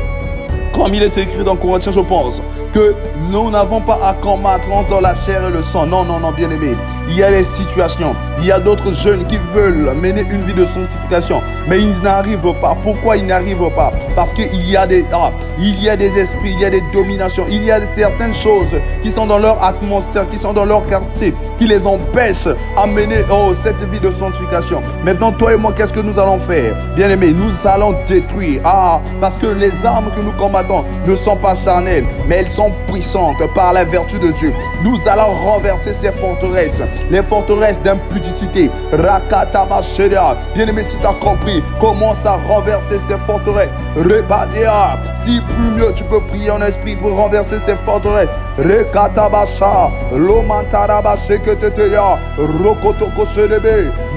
comme 0.73 0.93
il 0.93 1.03
est 1.03 1.17
écrit 1.17 1.43
dans 1.43 1.55
Corinthiens, 1.55 1.91
je 1.91 1.99
pense, 1.99 2.41
que 2.73 2.95
nous 3.31 3.49
n'avons 3.49 3.81
pas 3.81 3.99
à 4.03 4.13
combattre 4.13 4.71
entre 4.71 5.01
la 5.01 5.15
chair 5.15 5.47
et 5.47 5.51
le 5.51 5.63
sang. 5.63 5.85
Non, 5.85 6.03
non, 6.03 6.19
non, 6.19 6.31
bien 6.31 6.49
aimé. 6.49 6.75
Il 7.09 7.17
y 7.17 7.23
a 7.23 7.31
des 7.31 7.43
situations, 7.43 8.15
il 8.39 8.45
y 8.45 8.51
a 8.51 8.59
d'autres 8.59 8.93
jeunes 8.93 9.25
qui 9.25 9.37
veulent 9.53 9.93
mener 9.95 10.21
une 10.21 10.41
vie 10.41 10.53
de 10.53 10.65
sanctification, 10.65 11.41
mais 11.67 11.79
ils 11.79 11.99
n'arrivent 12.01 12.53
pas. 12.61 12.75
Pourquoi 12.81 13.17
ils 13.17 13.25
n'arrivent 13.25 13.71
pas? 13.75 13.91
Parce 14.15 14.33
qu'il 14.33 14.69
y 14.69 14.75
a 14.75 14.85
des 14.85 15.05
ah, 15.13 15.31
il 15.59 15.81
y 15.81 15.89
a 15.89 15.95
des 15.95 16.17
esprits, 16.17 16.53
il 16.53 16.59
y 16.59 16.65
a 16.65 16.69
des 16.69 16.83
dominations, 16.93 17.45
il 17.49 17.63
y 17.63 17.71
a 17.71 17.85
certaines 17.85 18.33
choses 18.33 18.75
qui 19.01 19.11
sont 19.11 19.25
dans 19.25 19.37
leur 19.37 19.63
atmosphère, 19.63 20.27
qui 20.29 20.37
sont 20.37 20.53
dans 20.53 20.65
leur 20.65 20.85
quartier, 20.87 21.33
qui 21.57 21.67
les 21.67 21.85
empêchent 21.85 22.47
à 22.77 22.85
mener 22.85 23.23
oh, 23.31 23.53
cette 23.53 23.81
vie 23.89 23.99
de 23.99 24.11
sanctification. 24.11 24.81
Maintenant, 25.03 25.31
toi 25.31 25.53
et 25.53 25.57
moi, 25.57 25.73
qu'est-ce 25.75 25.93
que 25.93 25.99
nous 25.99 26.17
allons 26.19 26.39
faire? 26.39 26.75
Bien 26.95 27.09
aimé, 27.09 27.33
nous 27.33 27.51
allons 27.67 27.95
détruire. 28.07 28.61
Ah, 28.63 29.01
parce 29.19 29.35
que 29.35 29.47
les 29.47 29.85
armes 29.85 30.11
que 30.15 30.21
nous 30.21 30.33
combattons 30.33 30.85
ne 31.05 31.15
sont 31.15 31.37
pas 31.37 31.55
charnelles, 31.55 32.05
mais 32.27 32.37
elles 32.37 32.49
sont 32.49 32.71
puissantes 32.91 33.37
par 33.53 33.73
la 33.73 33.85
vertu 33.85 34.19
de 34.19 34.31
Dieu. 34.31 34.53
Nous 34.83 34.97
allons 35.07 35.31
renverser 35.31 35.93
ces 35.93 36.11
forteresses 36.11 36.81
les 37.09 37.23
forteresses 37.23 37.81
d'impudicité. 37.81 38.69
Rakatabasheda. 38.91 40.37
Bien-aimé, 40.55 40.83
si 40.83 40.97
tu 40.97 41.05
as 41.05 41.13
compris, 41.13 41.63
commence 41.79 42.25
à 42.25 42.37
renverser 42.37 42.99
ces 42.99 43.17
forteresses. 43.17 43.69
Rebadea. 43.99 44.97
Si 45.23 45.41
plus 45.41 45.71
mieux, 45.71 45.91
tu 45.93 46.05
peux 46.05 46.21
prier 46.21 46.51
en 46.51 46.61
esprit 46.61 46.95
pour 46.95 47.11
renverser 47.11 47.59
ces 47.59 47.75
forteresses. 47.75 48.29
Rekatabasha. 48.57 49.91
Lomantarabasheketeteya. 50.13 52.17
Rokotoko 52.37 53.25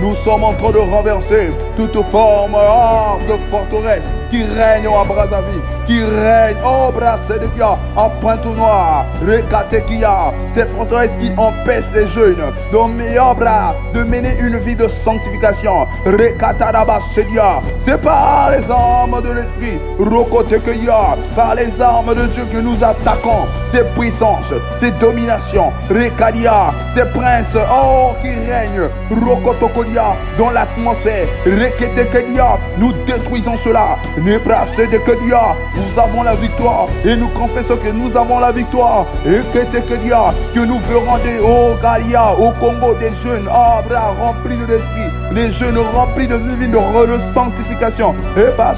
Nous 0.00 0.14
sommes 0.14 0.44
en 0.44 0.52
train 0.54 0.70
de 0.70 0.78
renverser 0.78 1.50
toute 1.76 2.00
forme 2.04 2.56
de 3.28 3.36
forteresse 3.50 4.06
qui 4.32 4.42
règne 4.44 4.86
à 4.86 5.04
Brazzaville, 5.04 5.60
qui 5.86 6.02
règne 6.02 6.56
au 6.64 6.90
Brassedia, 6.90 7.78
en 7.94 8.08
Pointe-Noire, 8.18 9.04
Rekatekia, 9.26 10.32
ces 10.48 10.64
forteresses 10.66 11.16
qui 11.16 11.30
empêchent 11.36 11.84
ces 11.84 12.06
jeunes 12.06 12.36
de 12.72 13.34
bras 13.38 13.76
de 13.92 14.02
mener 14.02 14.34
une 14.40 14.56
vie 14.56 14.74
de 14.74 14.88
sanctification. 14.88 15.86
Rekatarabassedia, 16.06 17.60
c'est 17.78 18.00
par 18.00 18.52
les 18.56 18.70
armes 18.70 19.20
de 19.22 19.32
l'esprit, 19.32 19.78
Rokotekia, 19.98 21.18
par 21.36 21.54
les 21.54 21.78
armes 21.82 22.14
de 22.14 22.26
Dieu 22.26 22.44
que 22.50 22.56
nous 22.56 22.82
attaquons 22.82 23.46
ces 23.66 23.84
puissances, 23.94 24.54
ces 24.76 24.92
dominations, 24.92 25.72
Rekadia, 25.90 26.72
ces 26.88 27.04
princes, 27.04 27.58
oh, 27.70 28.12
qui 28.22 28.30
règnent, 28.30 28.88
Rokotokodia, 29.10 30.16
dans 30.38 30.50
l'atmosphère, 30.50 31.28
Reketekedia, 31.44 32.58
nous 32.78 32.92
détruisons 33.04 33.58
cela 33.58 33.98
nous 34.24 35.98
avons 35.98 36.22
la 36.22 36.34
victoire 36.34 36.86
et 37.04 37.16
nous 37.16 37.28
confessons 37.28 37.76
que 37.76 37.90
nous 37.90 38.16
avons 38.16 38.38
la 38.38 38.52
victoire 38.52 39.06
et 39.26 39.40
que 39.52 40.58
nous 40.58 40.78
verrons 40.78 41.18
des 41.18 41.40
oh 41.44 41.72
Galia 41.82 42.32
au 42.38 42.50
Congo 42.52 42.94
des 42.94 43.12
jeunes 43.22 43.48
abra 43.48 44.14
remplis 44.20 44.56
de 44.56 44.66
l'esprit 44.66 45.10
les 45.32 45.50
jeunes 45.50 45.78
remplis 45.78 46.26
de 46.26 46.36
vie 46.36 46.68
de, 46.68 47.12
de 47.12 47.18
sanctification 47.18 48.14
et 48.36 48.56
bah 48.56 48.72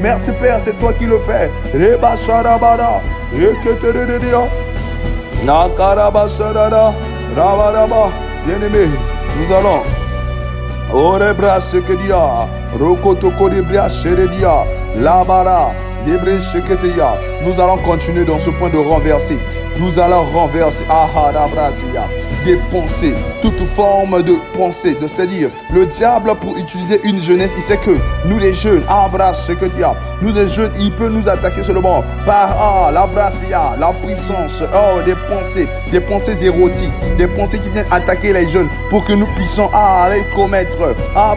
merci 0.00 0.32
Père 0.32 0.58
c'est 0.60 0.78
toi 0.78 0.92
qui 0.92 1.04
le 1.04 1.18
fais 1.18 1.50
et 1.74 1.96
bah 2.00 2.14
et 3.34 3.52
que 3.64 3.72
te 3.74 3.86
nakaraba 5.44 6.28
sharara 6.28 6.94
rabaraba 7.36 8.10
bien 8.46 8.62
aimé 8.62 8.88
nous 9.38 9.52
allons 9.52 9.95
Ore 10.92 11.34
brase 11.34 11.82
kediya, 11.82 12.46
roko 12.78 13.14
toko 13.14 13.48
brasse 13.50 14.14
brase 14.14 14.28
dia, 14.28 14.64
labara, 15.02 15.74
Nous 17.44 17.60
allons 17.60 17.78
continuer 17.78 18.24
dans 18.24 18.38
ce 18.38 18.50
point 18.50 18.68
de 18.68 18.78
renverser. 18.78 19.38
Nous 19.78 19.98
allons 19.98 20.22
renverser. 20.22 20.84
Ahara 20.88 21.48
brasia 21.48 22.06
des 22.46 22.56
pensées, 22.70 23.14
toute 23.42 23.60
forme 23.64 24.22
de 24.22 24.36
pensée. 24.56 24.96
C'est-à-dire, 25.00 25.50
le 25.72 25.84
diable, 25.84 26.32
pour 26.40 26.56
utiliser 26.56 27.00
une 27.02 27.20
jeunesse, 27.20 27.50
il 27.56 27.62
sait 27.62 27.76
que 27.76 27.98
nous 28.24 28.38
les 28.38 28.54
jeunes, 28.54 28.82
ce 29.34 29.52
que 29.52 29.64
diable, 29.66 29.98
nous 30.22 30.32
les 30.32 30.46
jeunes, 30.46 30.70
il 30.78 30.92
peut 30.92 31.08
nous 31.08 31.28
attaquer 31.28 31.64
seulement 31.64 32.04
par 32.24 32.56
ah, 32.58 32.90
la 32.92 33.92
puissance, 33.92 34.62
oh, 34.62 35.02
des 35.04 35.16
pensées, 35.28 35.68
des 35.90 36.00
pensées 36.00 36.44
érotiques, 36.44 37.16
des 37.18 37.26
pensées 37.26 37.58
qui 37.58 37.68
viennent 37.68 37.86
attaquer 37.90 38.32
les 38.32 38.48
jeunes 38.48 38.68
pour 38.90 39.04
que 39.04 39.12
nous 39.12 39.26
puissions 39.34 39.68
ah, 39.72 40.08
les 40.12 40.22
commettre, 40.32 40.94
ah, 41.16 41.36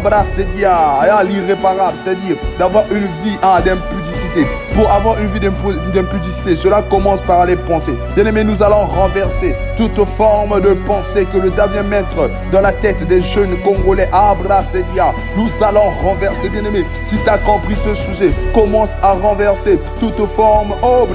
l'irréparable, 1.28 1.98
c'est-à-dire 2.04 2.36
d'avoir 2.60 2.84
une 2.92 3.08
vie 3.24 3.38
ah, 3.42 3.60
d'impudicité 3.66 4.46
pour 4.76 4.92
avoir 4.92 5.20
une 5.20 5.28
vie 5.28 5.40
d'impudicité. 5.40 6.56
Cela 6.56 6.82
commence 6.82 7.22
par 7.22 7.46
les 7.46 7.56
pensées. 7.56 7.96
Bien 8.16 8.26
aimé, 8.26 8.44
nous 8.44 8.62
allons 8.62 8.86
renverser 8.86 9.56
toute 9.78 10.04
forme 10.06 10.60
de 10.62 10.74
pensée 10.74 11.26
que 11.26 11.38
le 11.38 11.50
diable 11.50 11.74
vient 11.74 11.84
mettre 11.84 12.30
dans 12.52 12.62
la 12.62 12.72
tête 12.72 13.08
des 13.08 13.22
jeunes 13.22 13.58
Congolais. 13.64 14.10
Abracedia. 14.12 15.14
Nous 15.38 15.50
allons 15.62 15.90
renverser, 16.04 16.50
bien 16.50 16.66
aimé. 16.66 16.86
Si 17.06 17.16
tu 17.18 17.30
as 17.30 17.38
compris 17.38 17.76
ce 17.76 17.94
sujet, 17.96 18.32
commence 18.54 18.92
à 19.02 19.14
renverser 19.14 19.80
toute 20.00 20.26
forme, 20.28 20.74
oh 20.82 21.08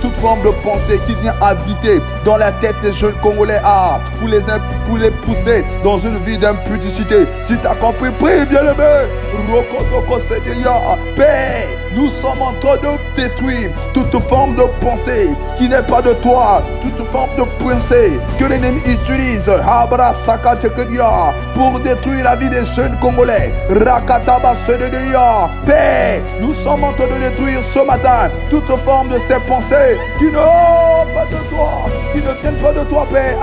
toute 0.00 0.14
forme 0.14 0.42
de 0.42 0.50
pensée 0.62 1.00
qui 1.06 1.14
vient 1.14 1.34
habiter 1.40 2.00
dans 2.24 2.36
la 2.36 2.52
tête 2.52 2.76
des 2.82 2.92
jeunes 2.92 3.14
Congolais. 3.22 3.60
Ah, 3.64 4.00
pour 4.18 4.28
les, 4.28 4.40
les 4.96 5.10
pousser 5.10 5.64
dans 5.82 5.98
une 5.98 6.18
vie 6.18 6.38
d'impudicité. 6.38 7.26
Si 7.42 7.56
tu 7.56 7.66
as 7.66 7.74
compris, 7.74 8.10
prie, 8.10 8.46
bien 8.46 8.62
aimé. 8.62 9.06
Père, 11.16 11.68
nous 11.94 12.10
sommes 12.10 12.42
en 12.42 12.52
train 12.54 12.76
de 12.76 13.20
détruire 13.20 13.70
toute 13.92 14.18
forme 14.20 14.56
de 14.56 14.62
pensée 14.80 15.28
qui 15.58 15.68
n'est 15.68 15.82
pas 15.82 16.02
de 16.02 16.12
toi, 16.14 16.62
toute 16.82 17.06
forme 17.08 17.30
de 17.36 17.44
pensée 17.62 18.12
que 18.38 18.44
l'ennemi 18.44 18.80
utilise 18.86 19.50
pour 21.54 21.80
détruire 21.80 22.24
la 22.24 22.36
vie 22.36 22.48
des 22.48 22.64
jeunes 22.64 22.96
Congolais. 23.00 23.52
Rakataba 23.68 24.54
Père, 25.66 26.22
nous 26.40 26.54
sommes 26.54 26.84
en 26.84 26.92
train 26.92 27.06
de 27.06 27.28
détruire 27.28 27.62
ce 27.62 27.80
matin 27.80 28.30
toute 28.50 28.76
forme 28.76 29.08
de 29.08 29.18
ces 29.18 29.40
pensées 29.46 29.98
qui 30.18 30.30
pas 31.14 31.26
de 31.26 31.36
toi, 31.50 31.86
qui 32.12 32.18
ne 32.18 32.32
viennent 32.32 32.62
pas 32.62 32.72
de 32.72 32.84
toi, 32.84 33.06
Père. 33.10 33.38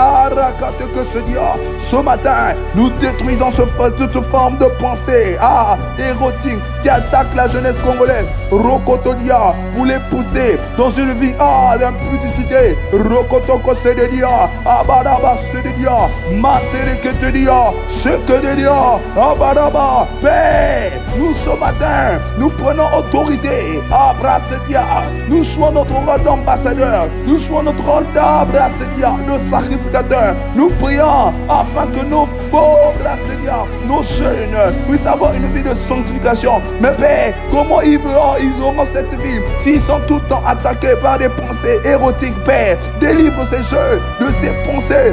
Ce 1.77 1.95
matin, 1.97 2.55
nous 2.75 2.89
détruisons 2.89 3.51
ce, 3.51 3.61
toute 3.91 4.23
forme 4.23 4.57
de 4.57 4.65
pensée 4.79 5.37
ah, 5.41 5.77
érotique 5.97 6.59
qui 6.81 6.89
attaque 6.89 7.27
la 7.35 7.47
jeunesse 7.47 7.77
congolaise. 7.79 8.33
Rokotolia, 8.51 9.53
pour 9.75 9.85
les 9.85 9.99
pousser 10.09 10.57
dans 10.77 10.89
une 10.89 11.13
vie 11.13 11.33
ah, 11.39 11.77
d'impudicité. 11.77 12.77
Rokotoko 12.91 13.75
Sededia, 13.75 14.49
Abadaba 14.65 15.35
Sededia, 15.37 16.09
Matereketedia, 16.31 17.73
Sekededia, 17.89 18.99
Abadaba, 19.15 20.07
Père, 20.21 20.91
nous 21.17 21.33
ce 21.33 21.49
matin, 21.59 22.19
nous 22.37 22.49
prenons 22.49 22.87
autorité. 22.97 23.79
Abrasedia, 23.91 24.85
nous 25.27 25.43
jouons 25.43 25.71
notre 25.71 25.93
rôle 25.93 26.23
d'ambassadeur, 26.23 27.07
nous 27.25 27.39
jouons 27.49 27.63
notre 27.63 27.83
rôle 27.83 28.05
d'abrasedia, 28.13 29.15
de 29.27 29.39
sacrificateur. 29.39 30.35
Nous 30.55 30.69
prions 30.79 31.33
afin 31.49 31.87
que 31.87 32.05
nos 32.05 32.27
pauvres 32.51 32.93
Seigneur, 33.27 33.67
nos 33.87 34.03
jeunes 34.03 34.73
puissent 34.87 35.05
avoir 35.05 35.33
une 35.33 35.47
vie 35.47 35.63
de 35.63 35.73
sanctification. 35.73 36.61
Mais 36.79 36.91
Père, 36.91 37.33
comment 37.51 37.81
ils, 37.81 37.97
verront, 37.97 38.35
ils 38.39 38.61
auront 38.61 38.85
cette 38.85 39.13
vie 39.19 39.39
s'ils 39.59 39.81
sont 39.81 39.99
tout 40.07 40.15
le 40.15 40.29
temps 40.29 40.43
attaqués 40.45 40.95
par 41.01 41.17
des 41.17 41.29
pensées 41.29 41.79
érotiques, 41.83 42.37
Père 42.45 42.77
Délivre 42.99 43.43
ces 43.45 43.63
jeunes 43.63 43.99
de 44.21 44.31
ces 44.39 44.51
pensées 44.69 45.11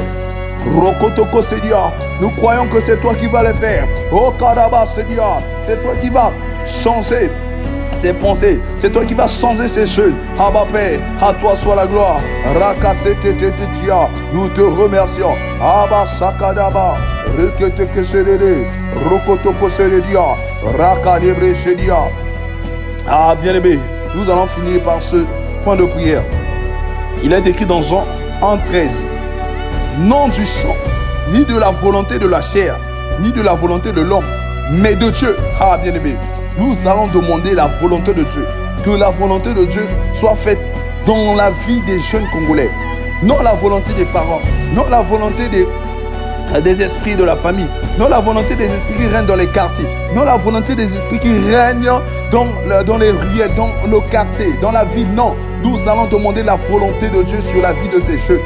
Rokotoko 0.75 1.41
Seigneur, 1.41 1.93
nous 2.19 2.29
croyons 2.29 2.67
que 2.67 2.81
c'est 2.81 2.99
toi 2.99 3.13
qui 3.15 3.27
vas 3.27 3.43
les 3.43 3.53
faire. 3.53 3.87
Oh 4.11 4.33
Seigneur, 4.93 5.41
c'est 5.61 5.81
toi 5.81 5.95
qui 5.95 6.09
vas 6.09 6.31
changer 6.65 7.29
ses 7.97 8.13
pensées. 8.13 8.59
C'est 8.77 8.91
toi 8.91 9.03
qui 9.03 9.13
vas 9.13 9.27
changer 9.27 9.67
ces 9.67 9.85
jeunes. 9.85 10.15
Abba 10.39 10.65
Père, 10.71 10.99
à 11.21 11.33
toi 11.33 11.55
soit 11.55 11.75
la 11.75 11.87
gloire. 11.87 12.19
Nous 14.33 14.47
te 14.49 14.61
remercions. 14.61 15.35
Abba 15.61 16.05
Sakadaba, 16.05 16.97
Ruketeke 17.37 18.03
Serere, 18.03 18.67
Rokotoko 19.09 19.67
Seredia, 19.67 20.37
Rakadebre 20.77 21.53
Shedia. 21.53 22.07
Ah, 23.07 23.35
bien 23.41 23.55
aimé, 23.55 23.79
nous 24.15 24.29
allons 24.29 24.47
finir 24.47 24.81
par 24.81 25.01
ce 25.01 25.17
point 25.63 25.75
de 25.75 25.85
prière. 25.85 26.23
Il 27.23 27.33
est 27.33 27.45
écrit 27.47 27.65
dans 27.65 27.81
Jean 27.81 28.05
1, 28.41 28.57
13 28.69 29.03
non 29.99 30.27
du 30.27 30.45
sang, 30.45 30.75
ni 31.33 31.43
de 31.45 31.57
la 31.57 31.71
volonté 31.71 32.19
de 32.19 32.27
la 32.27 32.41
chair, 32.41 32.77
ni 33.19 33.31
de 33.31 33.41
la 33.41 33.55
volonté 33.55 33.91
de 33.91 34.01
l'homme, 34.01 34.25
mais 34.71 34.95
de 34.95 35.09
Dieu. 35.09 35.35
Ah, 35.59 35.77
bien 35.81 35.93
aimé, 35.93 36.15
nous 36.57 36.87
allons 36.87 37.07
demander 37.07 37.53
la 37.53 37.67
volonté 37.67 38.13
de 38.13 38.23
Dieu. 38.23 38.45
Que 38.83 38.91
la 38.91 39.09
volonté 39.09 39.53
de 39.53 39.65
Dieu 39.65 39.87
soit 40.13 40.35
faite 40.35 40.59
dans 41.05 41.35
la 41.35 41.51
vie 41.51 41.81
des 41.81 41.99
jeunes 41.99 42.27
Congolais. 42.31 42.69
Non 43.23 43.39
la 43.41 43.53
volonté 43.53 43.93
des 43.93 44.05
parents, 44.05 44.41
non 44.75 44.85
la 44.89 45.01
volonté 45.01 45.49
des, 45.49 46.83
esprits 46.83 47.15
de 47.15 47.23
la 47.23 47.35
famille, 47.35 47.65
non 47.97 48.07
la 48.09 48.19
volonté 48.19 48.55
des 48.55 48.65
esprits 48.65 48.93
qui 48.95 49.07
règnent 49.07 49.25
dans 49.25 49.35
les 49.35 49.47
quartiers, 49.47 49.87
non 50.13 50.23
la 50.23 50.37
volonté 50.37 50.75
des 50.75 50.95
esprits 50.95 51.19
qui 51.19 51.33
règnent 51.51 51.89
dans, 52.31 52.45
dans 52.85 52.97
les 52.97 53.09
ruelles, 53.09 53.55
dans 53.55 53.71
le 53.89 54.01
quartier, 54.11 54.53
dans 54.61 54.71
la 54.71 54.85
ville, 54.85 55.11
non. 55.15 55.35
Nous 55.63 55.89
allons 55.89 56.05
demander 56.05 56.43
la 56.43 56.55
volonté 56.55 57.09
de 57.09 57.23
Dieu 57.23 57.41
sur 57.41 57.61
la 57.61 57.73
vie 57.73 57.89
de 57.89 57.99
ces 57.99 58.19
jeunes. 58.19 58.39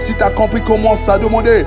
Si 0.00 0.14
tu 0.14 0.22
as 0.22 0.30
compris, 0.30 0.60
commence 0.60 1.08
à 1.08 1.18
demander. 1.18 1.64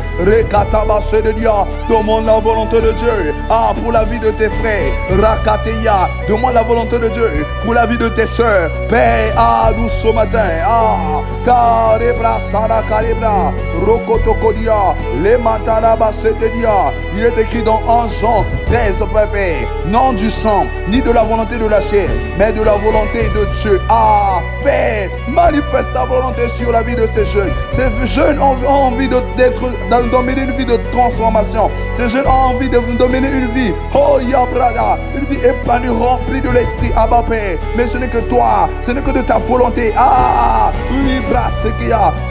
Demande 1.90 2.26
la 2.26 2.40
volonté 2.40 2.82
de 2.82 2.92
Dieu. 2.92 3.34
Ah, 3.50 3.74
pour 3.82 3.92
la 3.92 4.04
vie 4.06 4.20
de 4.20 4.32
tes 4.32 4.50
frères. 4.50 4.94
Rakateya. 5.20 6.10
Demande 6.28 6.54
la 6.54 6.64
volonté 6.64 7.00
de 7.00 7.10
Dieu 7.10 7.46
pour 7.64 7.74
la 7.74 7.86
vie 7.86 7.98
de 7.98 8.10
tes 8.10 8.26
soeurs. 8.26 8.70
Père, 8.88 9.34
ah, 9.36 9.72
nous 9.76 9.90
ce 9.90 10.08
matin. 10.08 10.46
Ah. 10.64 11.22
Il 17.16 17.26
est 17.26 17.40
écrit 17.40 17.64
dans 17.64 17.82
1 17.88 18.08
Jean 18.08 18.46
13, 18.68 19.04
Père. 19.34 19.68
Non 19.88 20.14
du 20.14 20.30
sang, 20.30 20.66
ni 20.88 21.02
de 21.02 21.12
la 21.12 21.24
volonté 21.24 21.58
de 21.58 21.66
la 21.66 21.82
chair, 21.82 22.10
mais 22.38 22.52
de 22.52 22.62
la 22.62 22.74
volonté 22.74 23.30
de 23.30 23.49
Dieu. 23.62 23.82
Ah, 23.90 24.42
Père, 24.64 25.10
manifeste 25.28 25.94
ta 25.94 26.06
volonté 26.06 26.48
sur 26.50 26.72
la 26.72 26.84
vie 26.84 26.96
de 26.96 27.08
ces 27.08 27.26
jeunes. 27.26 27.52
Ces 27.70 27.90
jeunes 28.06 28.40
ont, 28.40 28.56
envie 28.68 29.08
d'être, 29.08 29.62
de 29.62 30.10
dominer 30.10 30.44
une 30.44 30.52
vie 30.52 30.66
de 30.66 30.78
transformation. 30.92 31.70
Ces 31.94 32.10
jeunes 32.10 32.28
ont 32.28 32.54
envie 32.54 32.70
de 32.70 32.80
dominer 32.98 33.30
une 33.30 33.48
vie. 33.52 33.74
Oh, 33.94 34.20
Yabrada, 34.20 34.98
une 35.16 35.26
vie 35.26 35.44
épanouie, 35.44 35.90
remplie 35.90 36.42
de 36.42 36.50
l'esprit. 36.50 36.92
Abba, 36.96 37.24
Père. 37.28 37.58
Mais 37.76 37.88
ce 37.88 37.98
n'est 37.98 38.08
que 38.08 38.20
toi, 38.20 38.70
ce 38.82 38.92
n'est 38.92 39.02
que 39.02 39.12
de 39.12 39.22
ta 39.22 39.38
volonté. 39.38 39.94
Ah, 39.98 40.72
oui, 40.92 41.20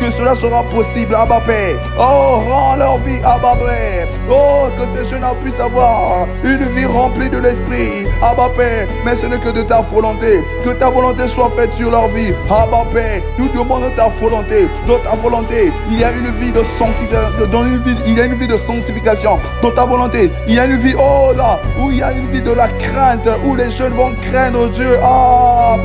que 0.00 0.10
cela 0.10 0.34
sera 0.34 0.62
possible. 0.64 1.14
Abba, 1.14 1.40
Père. 1.40 1.76
Oh, 1.98 2.40
rends 2.46 2.76
leur 2.76 2.98
vie, 2.98 3.20
Abba, 3.24 3.56
Père. 3.56 4.08
Oh, 4.30 4.68
que 4.76 4.86
ces 4.94 5.08
jeunes 5.08 5.24
puissent 5.42 5.60
avoir 5.60 6.26
une 6.44 6.64
vie 6.74 6.86
remplie 6.86 7.28
de 7.28 7.38
l'esprit. 7.38 8.06
Abba, 8.22 8.50
Père. 8.56 8.88
Mais 9.04 9.16
ce 9.16 9.26
n'est 9.26 9.38
que 9.38 9.50
de 9.50 9.62
ta 9.62 9.82
volonté. 9.82 10.42
Que 10.64 10.70
ta 10.70 10.88
volonté 10.88 11.07
soit 11.28 11.50
faite 11.50 11.72
sur 11.72 11.90
leur 11.90 12.08
vie. 12.08 12.32
Abba, 12.50 12.84
Père. 12.92 13.22
Nous 13.38 13.48
demandons 13.48 13.90
ta 13.96 14.08
volonté. 14.08 14.68
Dans 14.86 14.98
ta 14.98 15.16
volonté, 15.16 15.72
il 15.90 16.00
y 16.00 16.04
a 16.04 16.10
une 16.12 16.30
vie 16.40 16.52
de 16.52 16.62
sanctification. 16.62 17.46
Dans 17.50 17.64
une 17.64 17.78
vie, 17.78 17.96
il 18.06 18.18
y 18.18 18.20
a 18.20 18.24
une 18.26 18.34
vie 18.34 18.48
de 18.48 18.56
sanctification. 18.56 19.38
Dans 19.62 19.70
ta 19.70 19.84
volonté, 19.84 20.30
il 20.46 20.54
y 20.54 20.58
a 20.58 20.64
une 20.66 20.76
vie, 20.76 20.94
oh 20.98 21.32
là, 21.36 21.60
où 21.80 21.90
il 21.90 21.98
y 21.98 22.02
a 22.02 22.12
une 22.12 22.28
vie 22.28 22.42
de 22.42 22.52
la 22.52 22.68
crainte, 22.68 23.28
où 23.44 23.54
les 23.54 23.70
jeunes 23.70 23.94
vont 23.94 24.12
craindre 24.30 24.68
Dieu. 24.68 24.98
Ah, 25.02 25.76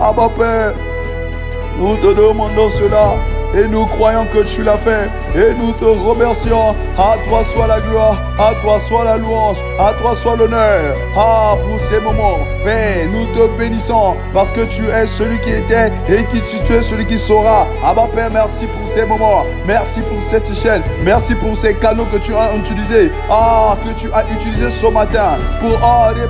Abba, 0.00 0.28
Père. 0.36 0.72
Nous 1.78 1.96
te 1.96 2.14
demandons 2.14 2.68
cela. 2.68 3.14
Et 3.54 3.68
nous 3.68 3.84
croyons 3.84 4.26
que 4.32 4.42
tu 4.44 4.62
l'as 4.62 4.78
fait. 4.78 5.10
Et 5.34 5.54
nous 5.54 5.72
te 5.72 5.84
remercions. 5.84 6.74
À 6.98 7.16
toi 7.26 7.42
soit 7.42 7.66
la 7.66 7.80
gloire. 7.80 8.16
À 8.38 8.52
toi 8.62 8.78
soit 8.78 9.04
la 9.04 9.16
louange. 9.16 9.56
À 9.78 9.92
toi 10.00 10.14
soit 10.14 10.36
l'honneur. 10.36 10.94
Ah, 11.16 11.54
pour 11.66 11.80
ces 11.80 12.00
moments. 12.00 12.38
Père, 12.64 13.08
nous 13.10 13.26
te 13.26 13.50
bénissons. 13.56 14.14
Parce 14.34 14.52
que 14.52 14.60
tu 14.62 14.88
es 14.88 15.06
celui 15.06 15.40
qui 15.40 15.50
était 15.50 15.90
et 16.08 16.24
qui 16.24 16.42
tu 16.42 16.72
es 16.72 16.82
celui 16.82 17.06
qui 17.06 17.18
sera. 17.18 17.66
Ah, 17.82 17.94
bah, 17.94 18.08
Père, 18.14 18.30
merci 18.30 18.66
pour 18.66 18.86
ces 18.86 19.04
moments. 19.04 19.44
Merci 19.66 20.00
pour 20.02 20.20
cette 20.20 20.52
chaîne. 20.54 20.82
Merci 21.02 21.34
pour 21.34 21.56
ces 21.56 21.74
canaux 21.74 22.06
que 22.12 22.18
tu 22.18 22.34
as 22.34 22.54
utilisés. 22.54 23.10
Ah, 23.30 23.76
que 23.82 23.98
tu 23.98 24.12
as 24.12 24.24
utilisés 24.30 24.70
ce 24.70 24.86
matin. 24.86 25.38
Pour 25.60 25.82
aller 25.82 26.26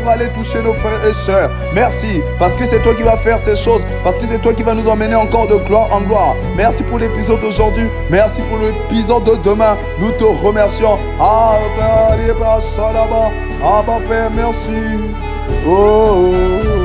pour 0.00 0.10
aller 0.10 0.28
toucher 0.28 0.62
nos 0.62 0.74
frères 0.74 1.04
et 1.06 1.12
sœurs. 1.12 1.50
Merci. 1.74 2.22
Parce 2.38 2.56
que 2.56 2.64
c'est 2.64 2.80
toi 2.80 2.94
qui 2.94 3.02
vas 3.02 3.16
faire 3.16 3.38
ces 3.38 3.56
choses. 3.56 3.82
Parce 4.04 4.16
que 4.16 4.24
c'est 4.26 4.38
toi 4.38 4.54
qui 4.54 4.62
vas 4.62 4.74
nous 4.74 4.88
emmener 4.88 5.14
encore 5.14 5.46
de 5.46 5.56
gloire 5.56 5.88
en 5.92 6.00
gloire. 6.00 6.34
Merci 6.56 6.82
pour 6.84 6.98
l'épisode 6.98 7.40
d'aujourd'hui. 7.40 7.88
Merci 8.10 8.40
pour 8.42 8.58
l'épisode 8.58 9.24
de 9.24 9.34
demain. 9.42 9.76
Nous 9.98 10.12
te 10.12 10.24
remercions. 10.24 10.98
Ah, 11.20 11.58
Père, 14.08 14.30
merci. 14.30 14.70
oh. 15.66 15.68
oh, 15.68 16.62
oh. 16.64 16.75